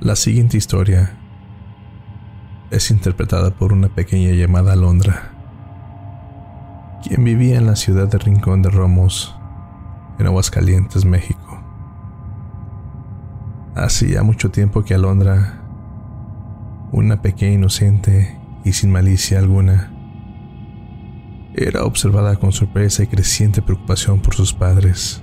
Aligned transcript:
La 0.00 0.16
siguiente 0.16 0.56
historia 0.56 1.12
es 2.70 2.90
interpretada 2.90 3.50
por 3.50 3.74
una 3.74 3.90
pequeña 3.90 4.30
llamada 4.30 4.72
Alondra, 4.72 5.30
quien 7.02 7.22
vivía 7.22 7.58
en 7.58 7.66
la 7.66 7.76
ciudad 7.76 8.08
de 8.08 8.16
Rincón 8.16 8.62
de 8.62 8.70
Romos, 8.70 9.36
en 10.18 10.24
Aguascalientes, 10.24 11.04
México. 11.04 11.62
Hacía 13.74 14.22
mucho 14.22 14.50
tiempo 14.50 14.84
que 14.84 14.94
Alondra, 14.94 15.60
una 16.92 17.20
pequeña 17.20 17.56
inocente 17.56 18.40
y 18.64 18.72
sin 18.72 18.90
malicia 18.90 19.38
alguna, 19.38 19.92
era 21.54 21.84
observada 21.84 22.36
con 22.36 22.52
sorpresa 22.52 23.02
y 23.02 23.06
creciente 23.06 23.60
preocupación 23.60 24.22
por 24.22 24.34
sus 24.34 24.54
padres, 24.54 25.22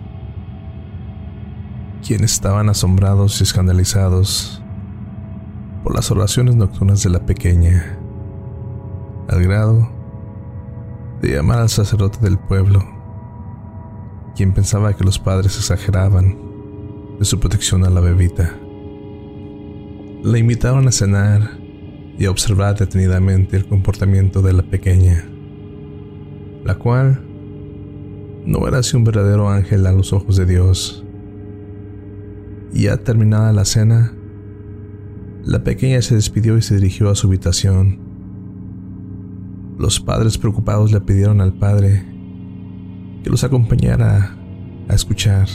quienes 2.06 2.34
estaban 2.34 2.70
asombrados 2.70 3.42
y 3.42 3.44
escandalizados 3.44 4.62
por 5.88 5.96
las 5.96 6.12
oraciones 6.12 6.58
nocturnas 6.58 7.02
de 7.02 7.10
la 7.10 7.26
pequeña, 7.26 7.98
al 9.30 9.42
grado 9.42 9.90
de 11.22 11.30
llamar 11.30 11.60
al 11.60 11.70
sacerdote 11.70 12.20
del 12.20 12.38
pueblo, 12.38 12.84
quien 14.36 14.52
pensaba 14.52 14.98
que 14.98 15.06
los 15.06 15.18
padres 15.18 15.56
exageraban 15.56 16.38
de 17.18 17.24
su 17.24 17.40
protección 17.40 17.86
a 17.86 17.90
la 17.90 18.02
bebita. 18.02 18.54
La 20.24 20.38
invitaron 20.38 20.90
a 20.90 20.92
cenar 20.92 21.58
y 22.20 22.26
a 22.26 22.32
observar 22.32 22.78
detenidamente 22.78 23.56
el 23.56 23.66
comportamiento 23.66 24.42
de 24.42 24.52
la 24.52 24.64
pequeña, 24.64 25.24
la 26.66 26.76
cual 26.76 27.24
no 28.46 28.68
era 28.68 28.80
así 28.80 28.98
un 28.98 29.06
verdadero 29.06 29.50
ángel 29.50 29.88
a 29.88 29.94
los 29.94 30.12
ojos 30.12 30.36
de 30.36 30.46
Dios. 30.48 31.06
Ya 32.74 32.98
terminada 32.98 33.54
la 33.54 33.64
cena, 33.64 34.17
la 35.48 35.64
pequeña 35.64 36.02
se 36.02 36.14
despidió 36.14 36.58
y 36.58 36.62
se 36.62 36.76
dirigió 36.76 37.10
a 37.10 37.16
su 37.16 37.28
habitación. 37.28 38.00
Los 39.80 40.02
padres 40.02 40.38
preocupados 40.38 40.92
le 40.92 41.00
pidieron 41.00 41.40
al 41.40 41.54
padre 41.54 42.04
que 43.24 43.30
los 43.30 43.46
acompañara 43.46 44.38
a 44.90 44.94
escuchar. 44.94 45.48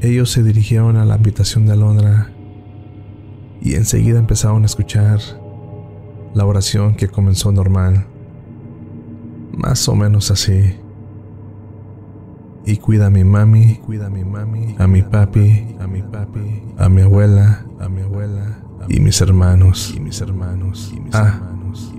Ellos 0.00 0.32
se 0.32 0.42
dirigieron 0.42 0.96
a 0.96 1.04
la 1.04 1.14
habitación 1.14 1.64
de 1.66 1.74
Alondra 1.74 2.32
y 3.60 3.74
enseguida 3.74 4.18
empezaron 4.18 4.64
a 4.64 4.66
escuchar 4.66 5.20
la 6.34 6.44
oración 6.44 6.96
que 6.96 7.06
comenzó 7.06 7.52
normal, 7.52 8.08
más 9.56 9.88
o 9.88 9.94
menos 9.94 10.32
así. 10.32 10.74
Y 12.66 12.78
cuida 12.78 13.06
a 13.06 13.10
mi 13.10 13.24
mami, 13.24 13.76
cuida 13.76 14.06
a 14.06 14.10
mi 14.10 14.24
mami, 14.24 14.74
a 14.78 14.86
mi 14.86 15.02
papi, 15.02 15.76
a 15.80 15.86
mi 15.86 16.02
papi, 16.02 16.62
a 16.78 16.88
mi 16.88 17.02
abuela, 17.02 17.64
a 17.78 17.88
mi 17.88 18.00
abuela 18.00 18.58
y 18.88 19.00
mis 19.00 19.20
hermanos, 19.20 19.92
y 19.94 20.00
mis 20.00 20.20
hermanos, 20.20 20.90
y 20.96 21.00
mis 21.00 21.14
ah, 21.14 21.34
hermanos, 21.34 21.92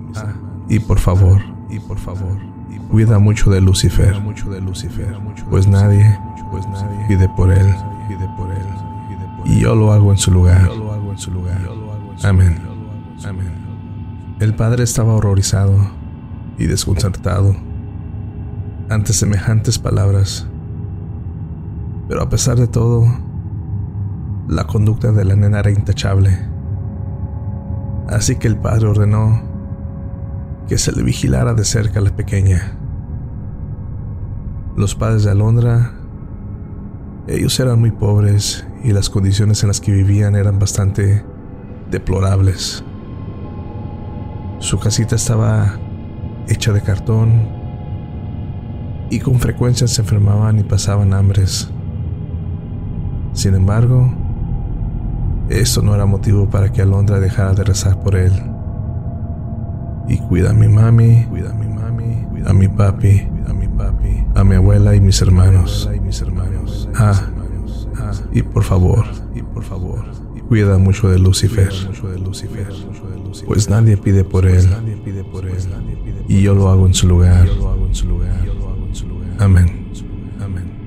y 0.68 0.78
por 0.80 0.98
favor, 0.98 1.40
y 1.70 1.78
por 1.78 1.98
favor, 1.98 2.38
cuida 2.90 3.18
mucho 3.18 3.50
de 3.50 3.60
Lucifer, 3.60 4.20
mucho 4.20 4.50
de 4.50 4.60
Lucifer, 4.60 5.16
pues 5.50 5.68
nadie, 5.68 6.18
pues 6.50 6.66
nadie. 6.66 7.06
Pide 7.08 7.28
por 7.36 7.52
él, 7.52 7.74
pide 8.08 8.28
por 8.36 8.50
él, 8.50 8.66
y 9.44 9.60
yo 9.60 9.74
lo 9.76 9.92
hago 9.92 10.10
en 10.10 10.18
su 10.18 10.32
lugar. 10.32 10.68
Amén. 12.24 12.58
Amén. 13.24 13.52
El 14.40 14.54
padre 14.54 14.82
estaba 14.82 15.14
horrorizado 15.14 15.74
y 16.58 16.66
desconcertado 16.66 17.54
ante 18.88 19.12
semejantes 19.12 19.78
palabras. 19.78 20.46
Pero 22.08 22.22
a 22.22 22.28
pesar 22.28 22.56
de 22.56 22.68
todo, 22.68 23.04
la 24.48 24.66
conducta 24.66 25.10
de 25.12 25.24
la 25.24 25.34
nena 25.34 25.58
era 25.58 25.70
intachable. 25.70 26.38
Así 28.08 28.36
que 28.36 28.46
el 28.46 28.56
padre 28.56 28.86
ordenó 28.86 29.42
que 30.68 30.78
se 30.78 30.92
le 30.92 31.02
vigilara 31.02 31.54
de 31.54 31.64
cerca 31.64 31.98
a 31.98 32.02
la 32.02 32.14
pequeña. 32.14 32.76
Los 34.76 34.94
padres 34.94 35.24
de 35.24 35.30
Alondra, 35.30 35.92
ellos 37.26 37.58
eran 37.58 37.80
muy 37.80 37.90
pobres 37.90 38.66
y 38.84 38.92
las 38.92 39.10
condiciones 39.10 39.62
en 39.62 39.68
las 39.68 39.80
que 39.80 39.92
vivían 39.92 40.36
eran 40.36 40.58
bastante 40.58 41.24
deplorables. 41.90 42.84
Su 44.58 44.78
casita 44.78 45.16
estaba 45.16 45.78
hecha 46.48 46.72
de 46.72 46.82
cartón 46.82 47.48
y 49.10 49.18
con 49.18 49.40
frecuencia 49.40 49.86
se 49.88 50.02
enfermaban 50.02 50.58
y 50.58 50.62
pasaban 50.62 51.12
hambres. 51.12 51.70
Sin 53.36 53.54
embargo, 53.54 54.10
esto 55.50 55.82
no 55.82 55.94
era 55.94 56.06
motivo 56.06 56.48
para 56.48 56.72
que 56.72 56.80
Alondra 56.80 57.20
dejara 57.20 57.52
de 57.52 57.64
rezar 57.64 58.00
por 58.02 58.16
él. 58.16 58.32
Y 60.08 60.16
cuida 60.16 60.50
a 60.50 60.52
mi 60.54 60.68
mami, 60.68 61.26
cuida 61.28 61.50
a 61.50 61.52
mi 61.52 61.66
mami, 61.66 62.26
cuida 62.30 62.50
a 62.50 62.54
mi 62.54 62.66
papi, 62.66 63.28
a 63.46 63.52
mi 63.52 63.68
papi, 63.68 64.24
a 64.34 64.42
mi 64.42 64.54
abuela 64.54 64.96
y 64.96 65.00
mis 65.00 65.20
hermanos. 65.20 65.86
Ah, 66.94 67.12
y 68.32 68.42
por 68.42 68.64
favor, 68.64 69.04
y 69.34 69.42
por 69.42 69.64
favor, 69.64 70.02
cuida 70.48 70.78
mucho 70.78 71.10
de 71.10 71.18
Lucifer, 71.18 71.70
pues 73.46 73.68
nadie 73.68 73.98
pide 73.98 74.24
por 74.24 74.46
él, 74.46 74.66
y 76.26 76.40
yo 76.40 76.54
lo 76.54 76.70
hago 76.70 76.86
en 76.86 76.94
su 76.94 77.06
lugar. 77.06 77.46
Amén. 79.38 79.90
Amén. 80.42 80.85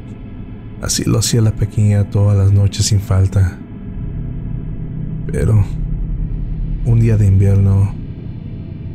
Así 0.82 1.04
lo 1.04 1.20
hacía 1.20 1.42
la 1.42 1.52
pequeña 1.52 2.10
todas 2.10 2.38
las 2.38 2.54
noches 2.54 2.86
sin 2.86 3.02
falta. 3.02 3.58
Pero, 5.28 5.66
un 6.86 7.00
día 7.02 7.18
de 7.18 7.28
invierno, 7.28 7.94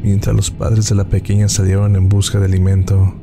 mientras 0.02 0.34
los 0.34 0.50
padres 0.50 0.88
de 0.88 0.94
la 0.94 1.04
pequeña 1.04 1.48
salieron 1.48 1.94
en 1.94 2.08
busca 2.08 2.40
de 2.40 2.46
alimento 2.46 3.14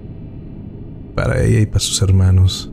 para 1.15 1.41
ella 1.41 1.59
y 1.59 1.65
para 1.65 1.79
sus 1.79 2.03
hermanos, 2.03 2.71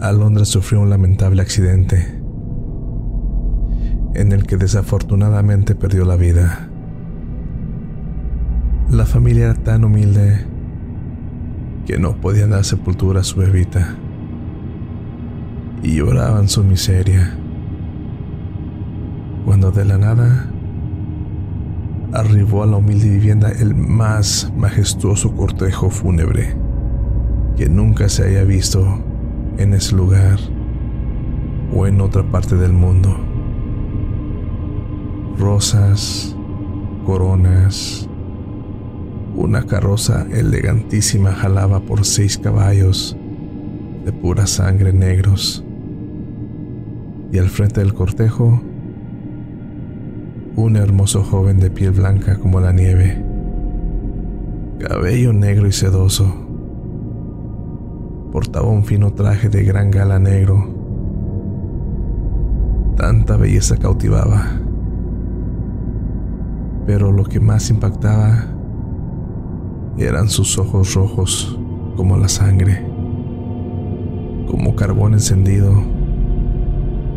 Alondra 0.00 0.46
sufrió 0.46 0.80
un 0.80 0.90
lamentable 0.90 1.42
accidente 1.42 2.20
en 4.14 4.32
el 4.32 4.46
que 4.46 4.56
desafortunadamente 4.56 5.74
perdió 5.74 6.06
la 6.06 6.16
vida. 6.16 6.70
La 8.90 9.04
familia 9.04 9.44
era 9.44 9.54
tan 9.54 9.84
humilde 9.84 10.46
que 11.84 11.98
no 11.98 12.16
podían 12.20 12.50
dar 12.50 12.64
sepultura 12.64 13.20
a 13.20 13.24
su 13.24 13.38
bebita 13.40 13.98
y 15.82 15.96
lloraban 15.96 16.48
su 16.48 16.64
miseria. 16.64 17.36
Cuando 19.44 19.70
de 19.70 19.84
la 19.84 19.98
nada 19.98 20.50
arribó 22.12 22.62
a 22.62 22.66
la 22.66 22.76
humilde 22.76 23.10
vivienda 23.10 23.50
el 23.50 23.74
más 23.74 24.52
majestuoso 24.56 25.34
cortejo 25.34 25.90
fúnebre 25.90 26.56
que 27.56 27.68
nunca 27.68 28.08
se 28.08 28.24
haya 28.24 28.44
visto 28.44 29.04
en 29.58 29.74
ese 29.74 29.94
lugar 29.94 30.38
o 31.74 31.86
en 31.86 32.00
otra 32.00 32.22
parte 32.22 32.56
del 32.56 32.72
mundo. 32.72 33.16
Rosas, 35.38 36.36
coronas, 37.04 38.08
una 39.34 39.64
carroza 39.66 40.26
elegantísima 40.32 41.32
jalaba 41.32 41.80
por 41.80 42.04
seis 42.04 42.38
caballos 42.38 43.16
de 44.04 44.12
pura 44.12 44.46
sangre 44.46 44.92
negros. 44.92 45.63
Y 47.34 47.38
al 47.38 47.48
frente 47.48 47.80
del 47.80 47.94
cortejo, 47.94 48.62
un 50.54 50.76
hermoso 50.76 51.24
joven 51.24 51.58
de 51.58 51.68
piel 51.68 51.90
blanca 51.90 52.38
como 52.38 52.60
la 52.60 52.70
nieve, 52.70 53.24
cabello 54.78 55.32
negro 55.32 55.66
y 55.66 55.72
sedoso, 55.72 56.32
portaba 58.30 58.68
un 58.68 58.84
fino 58.84 59.14
traje 59.14 59.48
de 59.48 59.64
gran 59.64 59.90
gala 59.90 60.20
negro. 60.20 60.64
Tanta 62.96 63.36
belleza 63.36 63.78
cautivaba. 63.78 64.52
Pero 66.86 67.10
lo 67.10 67.24
que 67.24 67.40
más 67.40 67.68
impactaba 67.68 68.44
eran 69.98 70.28
sus 70.28 70.56
ojos 70.56 70.94
rojos 70.94 71.58
como 71.96 72.16
la 72.16 72.28
sangre, 72.28 72.86
como 74.46 74.76
carbón 74.76 75.14
encendido, 75.14 75.93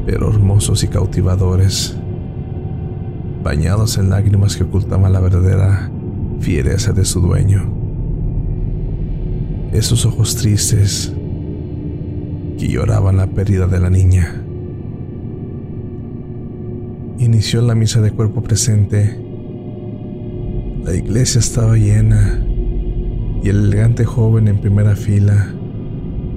pero 0.07 0.30
hermosos 0.30 0.83
y 0.83 0.88
cautivadores, 0.88 1.95
bañados 3.44 4.00
en 4.00 4.09
lágrimas 4.09 4.56
que 4.56 4.63
ocultaban 4.63 5.13
la 5.13 5.19
verdadera 5.19 5.92
fiereza 6.39 6.94
de 6.94 7.06
su 7.06 7.21
dueño 7.21 7.77
esos 9.77 10.06
ojos 10.06 10.36
tristes 10.36 11.13
que 12.57 12.68
lloraban 12.68 13.18
la 13.18 13.27
pérdida 13.27 13.68
de 13.68 13.80
la 13.80 13.89
niña. 13.89 14.44
Inició 17.19 17.62
la 17.62 17.75
misa 17.75 18.01
de 18.01 18.12
cuerpo 18.12 18.42
presente. 18.42 19.19
La 20.83 20.95
iglesia 20.95 21.39
estaba 21.39 21.75
llena 21.75 22.44
y 23.44 23.50
el 23.50 23.65
elegante 23.65 24.06
joven 24.06 24.48
en 24.48 24.62
primera 24.62 24.95
fila 24.95 25.54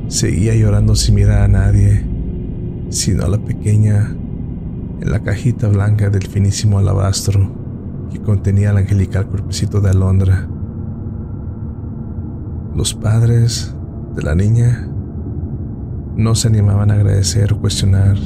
seguía 0.08 0.54
llorando 0.54 0.96
sin 0.96 1.14
mirar 1.14 1.42
a 1.42 1.48
nadie 1.48 2.09
sino 2.90 3.24
a 3.24 3.28
la 3.28 3.38
pequeña 3.38 4.14
en 5.00 5.10
la 5.10 5.20
cajita 5.20 5.68
blanca 5.68 6.10
del 6.10 6.26
finísimo 6.26 6.78
alabastro 6.78 7.50
que 8.10 8.20
contenía 8.20 8.70
el 8.70 8.78
angelical 8.78 9.26
cuerpecito 9.26 9.80
de 9.80 9.90
Alondra. 9.90 10.48
Los 12.74 12.94
padres 12.94 13.74
de 14.14 14.22
la 14.22 14.34
niña 14.34 14.88
no 16.16 16.34
se 16.34 16.48
animaban 16.48 16.90
a 16.90 16.94
agradecer 16.94 17.52
o 17.52 17.60
cuestionar 17.60 18.16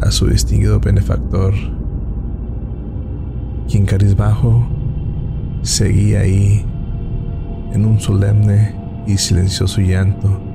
a 0.00 0.10
su 0.10 0.26
distinguido 0.26 0.80
benefactor, 0.80 1.54
quien 3.68 3.86
carizbajo 3.86 4.66
seguía 5.62 6.20
ahí 6.20 6.66
en 7.72 7.86
un 7.86 8.00
solemne 8.00 8.74
y 9.06 9.16
silencioso 9.16 9.80
llanto 9.80 10.53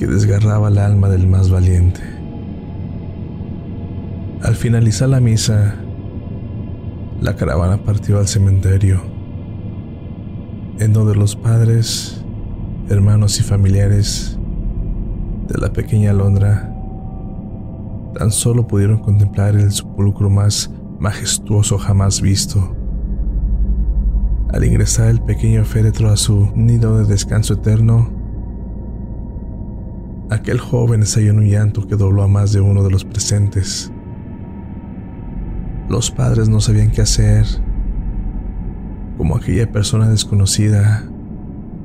que 0.00 0.06
desgarraba 0.06 0.68
el 0.68 0.78
alma 0.78 1.10
del 1.10 1.26
más 1.26 1.50
valiente. 1.50 2.00
Al 4.42 4.56
finalizar 4.56 5.10
la 5.10 5.20
misa, 5.20 5.74
la 7.20 7.36
caravana 7.36 7.84
partió 7.84 8.18
al 8.18 8.26
cementerio, 8.26 9.02
en 10.78 10.94
donde 10.94 11.14
los 11.14 11.36
padres, 11.36 12.24
hermanos 12.88 13.38
y 13.40 13.42
familiares 13.42 14.38
de 15.48 15.58
la 15.58 15.70
pequeña 15.70 16.14
Londra 16.14 16.74
tan 18.18 18.30
solo 18.30 18.66
pudieron 18.66 19.00
contemplar 19.00 19.54
el 19.54 19.70
sepulcro 19.70 20.30
más 20.30 20.70
majestuoso 20.98 21.76
jamás 21.76 22.22
visto. 22.22 22.74
Al 24.50 24.64
ingresar 24.64 25.10
el 25.10 25.20
pequeño 25.20 25.62
féretro 25.66 26.08
a 26.08 26.16
su 26.16 26.50
nido 26.54 26.96
de 26.96 27.04
descanso 27.04 27.52
eterno, 27.52 28.19
aquel 30.30 30.60
joven 30.60 31.02
estalló 31.02 31.30
en 31.30 31.38
un 31.38 31.48
llanto 31.48 31.86
que 31.86 31.96
dobló 31.96 32.22
a 32.22 32.28
más 32.28 32.52
de 32.52 32.60
uno 32.60 32.84
de 32.84 32.90
los 32.90 33.04
presentes. 33.04 33.92
Los 35.88 36.10
padres 36.10 36.48
no 36.48 36.60
sabían 36.60 36.92
qué 36.92 37.02
hacer, 37.02 37.44
como 39.18 39.36
aquella 39.36 39.70
persona 39.70 40.08
desconocida 40.08 41.04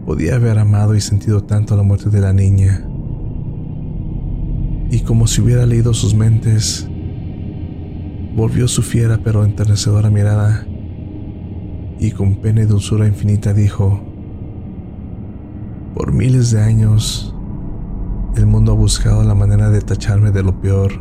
podía 0.05 0.35
haber 0.35 0.59
amado 0.59 0.95
y 0.95 1.01
sentido 1.01 1.43
tanto 1.43 1.75
la 1.75 1.81
muerte 1.81 2.11
de 2.11 2.21
la 2.21 2.31
niña. 2.31 2.87
Y 4.91 4.99
como 5.01 5.25
si 5.25 5.41
hubiera 5.41 5.65
leído 5.65 5.95
sus 5.95 6.13
mentes, 6.13 6.87
volvió 8.35 8.67
su 8.67 8.83
fiera 8.83 9.19
pero 9.23 9.43
enternecedora 9.43 10.11
mirada 10.11 10.67
y 11.99 12.11
con 12.11 12.35
pena 12.35 12.61
y 12.61 12.65
dulzura 12.65 13.07
infinita 13.07 13.53
dijo, 13.53 14.03
por 15.95 16.13
miles 16.13 16.51
de 16.51 16.61
años, 16.61 17.34
mundo 18.55 18.71
ha 18.71 18.75
buscado 18.75 19.21
la 19.25 19.35
manera 19.35 19.69
de 19.69 19.81
tacharme 19.81 20.31
de 20.31 20.41
lo 20.41 20.61
peor, 20.61 20.93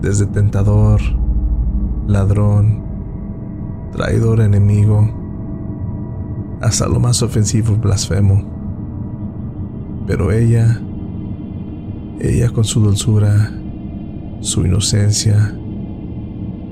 desde 0.00 0.24
tentador, 0.24 1.02
ladrón, 2.06 2.82
traidor 3.92 4.40
enemigo, 4.40 5.06
hasta 6.62 6.88
lo 6.88 6.98
más 6.98 7.22
ofensivo 7.22 7.76
blasfemo. 7.76 8.42
Pero 10.06 10.32
ella, 10.32 10.80
ella 12.20 12.48
con 12.48 12.64
su 12.64 12.80
dulzura, 12.80 13.52
su 14.40 14.64
inocencia, 14.64 15.54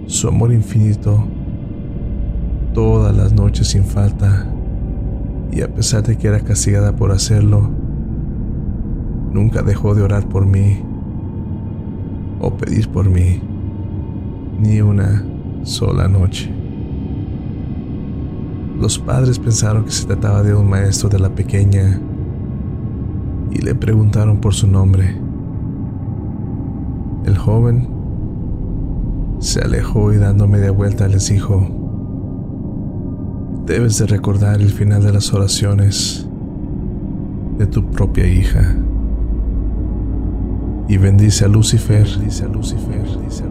su 0.07 0.29
amor 0.29 0.51
infinito, 0.51 1.29
todas 2.73 3.15
las 3.15 3.35
noches 3.35 3.69
sin 3.69 3.85
falta, 3.85 4.51
y 5.53 5.61
a 5.61 5.69
pesar 5.69 6.05
de 6.05 6.17
que 6.17 6.29
era 6.29 6.41
castigada 6.41 6.97
por 6.97 7.13
hacerlo, 7.13 7.80
nunca 9.33 9.63
dejó 9.63 9.95
de 9.95 10.03
orar 10.03 10.29
por 10.29 10.47
mí 10.47 10.81
o 12.41 12.51
pedir 12.57 12.89
por 12.89 13.09
mí 13.09 13.41
ni 14.59 14.81
una 14.81 15.25
sola 15.63 16.09
noche. 16.09 16.53
Los 18.79 18.99
padres 18.99 19.39
pensaron 19.39 19.85
que 19.85 19.91
se 19.91 20.07
trataba 20.07 20.43
de 20.43 20.55
un 20.55 20.69
maestro 20.69 21.09
de 21.09 21.19
la 21.19 21.29
pequeña 21.35 22.01
y 23.51 23.59
le 23.59 23.75
preguntaron 23.75 24.39
por 24.39 24.55
su 24.55 24.67
nombre. 24.67 25.17
El 27.25 27.37
joven 27.37 27.89
se 29.39 29.61
alejó 29.61 30.13
y 30.13 30.17
dando 30.17 30.49
media 30.49 30.71
vuelta 30.71 31.09
les 31.09 31.29
dijo, 31.29 31.69
debes 33.67 33.99
de 33.99 34.07
recordar 34.07 34.61
el 34.61 34.71
final 34.71 35.03
de 35.03 35.13
las 35.13 35.33
oraciones 35.33 36.27
de 37.59 37.67
tu 37.67 37.85
propia 37.91 38.27
hija 38.27 38.77
y 40.91 40.97
bendice 40.97 41.45
a 41.45 41.49
Lucifer, 41.49 42.05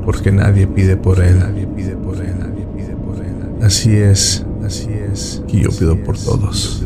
porque 0.03 0.29
nadie 0.29 0.67
pide 0.67 0.97
por 0.97 1.21
él. 1.21 1.41
Así 3.61 3.95
es, 3.95 4.45
así 4.61 4.89
es, 4.91 5.41
que 5.47 5.61
yo 5.61 5.69
pido 5.69 6.03
por 6.03 6.17
todos. 6.17 6.83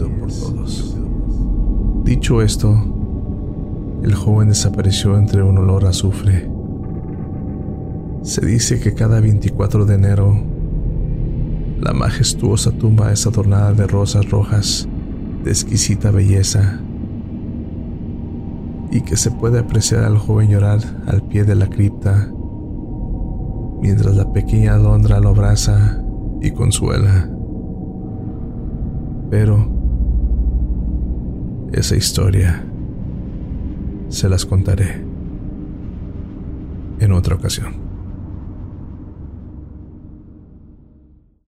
Dicho 2.03 2.43
esto, 2.43 2.71
el 4.03 4.13
joven 4.13 4.49
desapareció 4.49 5.17
entre 5.17 5.41
un 5.41 5.57
olor 5.57 5.85
a 5.85 5.89
azufre. 5.89 6.47
Se 8.21 8.45
dice 8.45 8.79
que 8.79 8.93
cada 8.93 9.19
24 9.21 9.85
de 9.85 9.95
enero, 9.95 10.39
la 11.81 11.93
majestuosa 11.93 12.71
tumba 12.71 13.11
es 13.11 13.25
adornada 13.25 13.73
de 13.73 13.87
rosas 13.87 14.29
rojas 14.29 14.87
de 15.43 15.49
exquisita 15.49 16.11
belleza 16.11 16.79
y 18.93 19.01
que 19.01 19.17
se 19.17 19.31
puede 19.31 19.57
apreciar 19.57 20.03
al 20.03 20.19
joven 20.19 20.49
llorar 20.49 20.77
al 21.07 21.23
pie 21.23 21.43
de 21.45 21.55
la 21.55 21.65
cripta, 21.65 22.31
mientras 23.81 24.15
la 24.15 24.31
pequeña 24.31 24.75
Alondra 24.75 25.19
lo 25.19 25.29
abraza 25.29 25.99
y 26.41 26.51
consuela. 26.51 27.27
Pero 29.31 29.67
esa 31.71 31.95
historia 31.95 32.63
se 34.09 34.29
las 34.29 34.45
contaré 34.45 35.03
en 36.99 37.11
otra 37.13 37.33
ocasión. 37.33 37.82